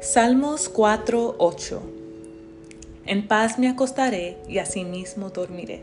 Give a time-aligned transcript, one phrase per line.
[0.00, 1.82] Salmos 4, 8.
[3.04, 5.82] En paz me acostaré y asimismo dormiré,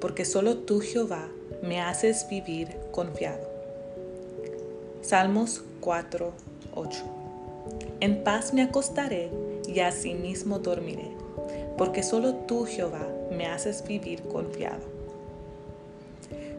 [0.00, 1.26] porque solo tú, Jehová,
[1.60, 3.48] me haces vivir confiado.
[5.02, 6.32] Salmos 4,
[6.76, 7.04] 8.
[7.98, 9.30] En paz me acostaré
[9.66, 11.10] y asimismo dormiré,
[11.76, 14.84] porque solo tú, Jehová, me haces vivir confiado.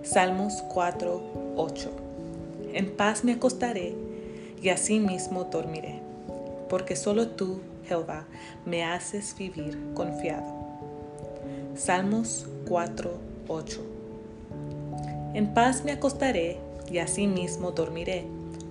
[0.03, 1.21] Salmos 4,
[1.55, 1.89] 8.
[2.73, 3.95] En paz me acostaré
[4.61, 6.10] y asimismo dormiré,
[6.71, 8.23] porque solo tú, Jehová,
[8.65, 10.45] me haces vivir confiado.
[11.75, 13.11] Salmos 4,
[13.49, 13.81] 8.
[15.33, 18.23] En paz me acostaré y asimismo dormiré,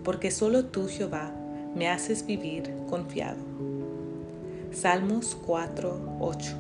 [0.02, 1.30] porque solo tú, Jehová,
[1.74, 3.36] me haces vivir confiado.
[4.72, 6.56] Salmos 4, 8.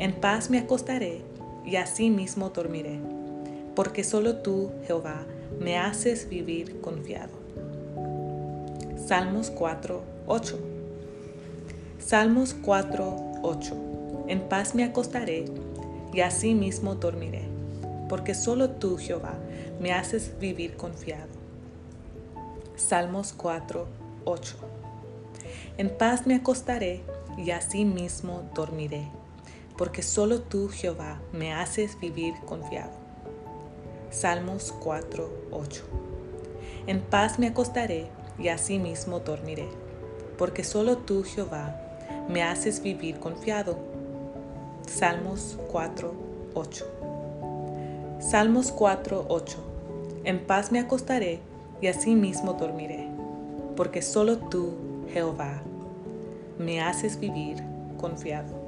[0.00, 1.22] En paz me acostaré
[1.64, 3.00] y asimismo dormiré,
[3.74, 5.24] porque solo tú, Jehová,
[5.58, 7.43] me haces vivir confiado.
[9.06, 10.58] Salmos 4, 8.
[11.98, 13.76] Salmos 4, 8.
[14.28, 15.44] En paz me acostaré
[16.14, 17.42] y asimismo dormiré,
[18.08, 19.34] porque solo tú, Jehová,
[19.78, 21.28] me haces vivir confiado.
[22.76, 23.86] Salmos 4,
[24.24, 24.56] 8.
[25.76, 27.02] En paz me acostaré
[27.36, 29.10] y asimismo dormiré,
[29.76, 32.92] porque solo tú, Jehová, me haces vivir confiado.
[34.10, 35.82] Salmos 4, 8.
[36.86, 39.68] En paz me acostaré y asimismo dormiré,
[40.38, 41.80] porque solo tú, Jehová,
[42.28, 43.76] me haces vivir confiado.
[44.86, 46.12] Salmos 4,
[46.54, 46.86] 8.
[48.20, 49.58] Salmos 4, 8.
[50.24, 51.40] En paz me acostaré
[51.80, 53.08] y asimismo dormiré,
[53.76, 54.74] porque solo tú,
[55.12, 55.62] Jehová,
[56.58, 57.62] me haces vivir
[57.98, 58.63] confiado.